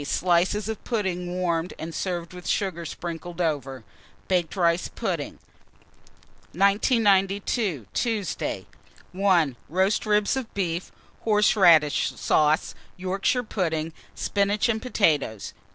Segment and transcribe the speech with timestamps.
[0.03, 3.83] Slices of pudding warmed, and served with sugar sprinkled over.
[4.27, 5.33] Baked rice pudding.
[6.53, 7.85] 1992.
[7.93, 8.65] Tuesday.
[9.11, 9.55] 1.
[9.69, 15.53] Roast ribs of beef, horseradish sauce, Yorkshire pudding, spinach and potatoes.